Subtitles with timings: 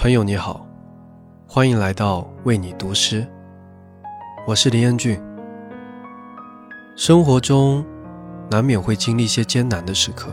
[0.00, 0.64] 朋友你好，
[1.48, 3.26] 欢迎来到为你读诗。
[4.46, 5.20] 我是林彦俊。
[6.94, 7.84] 生活中
[8.48, 10.32] 难免会经历一些艰难的时刻，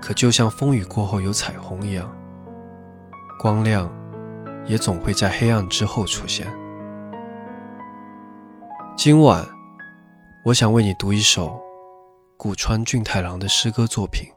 [0.00, 2.10] 可就像风雨过后有彩虹一样，
[3.38, 3.92] 光亮
[4.64, 6.50] 也总会在黑暗之后出现。
[8.96, 9.46] 今晚，
[10.46, 11.60] 我想为你读一首
[12.38, 14.26] 古川俊太郎的诗歌作品《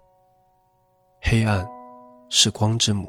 [1.22, 1.66] 黑暗
[2.28, 3.08] 是光之母》。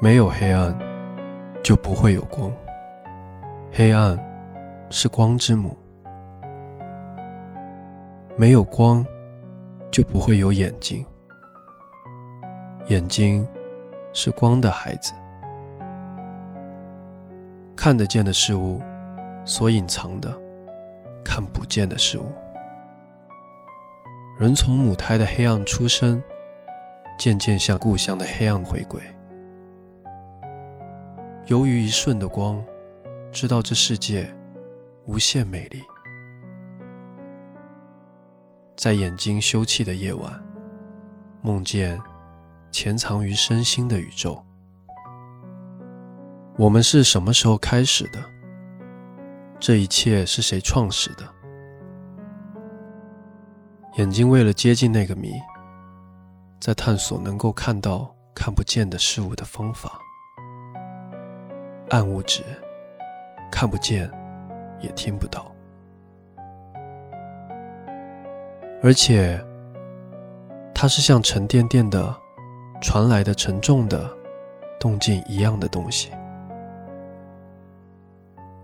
[0.00, 0.72] 没有黑暗，
[1.60, 2.52] 就不会有光。
[3.72, 4.16] 黑暗
[4.90, 5.76] 是光之母。
[8.36, 9.04] 没有光，
[9.90, 11.04] 就不会有眼睛。
[12.86, 13.44] 眼睛
[14.12, 15.12] 是光的孩子。
[17.74, 18.80] 看得见的事物，
[19.44, 20.32] 所隐藏的，
[21.24, 22.30] 看不见的事物。
[24.38, 26.22] 人从母胎的黑暗出生，
[27.18, 29.02] 渐渐向故乡的黑暗回归。
[31.48, 32.62] 由于一瞬的光，
[33.32, 34.30] 知道这世界
[35.06, 35.82] 无限美丽。
[38.76, 40.30] 在眼睛休憩的夜晚，
[41.40, 41.98] 梦见
[42.70, 44.44] 潜藏于身心的宇宙。
[46.58, 48.22] 我们是什么时候开始的？
[49.58, 51.26] 这一切是谁创始的？
[53.96, 55.32] 眼睛为了接近那个谜，
[56.60, 59.98] 在探索能够看到看不见的事物的方法。
[61.90, 62.42] 暗物质
[63.50, 64.10] 看不见，
[64.80, 65.50] 也听不到，
[68.82, 69.42] 而且
[70.74, 72.14] 它是像沉甸甸的
[72.80, 74.08] 传来的沉重的
[74.78, 76.10] 动静一样的东西。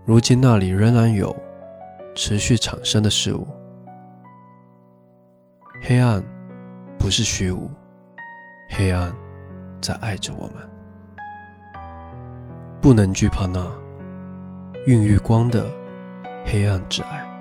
[0.05, 1.35] 如今那里仍然有
[2.13, 3.47] 持续产生的事物。
[5.81, 6.23] 黑暗
[6.97, 7.69] 不是虚无，
[8.69, 9.13] 黑暗
[9.81, 10.74] 在爱着我们。
[12.85, 13.65] 不能惧怕那
[14.85, 15.65] 孕育光的
[16.45, 17.34] 黑暗之爱。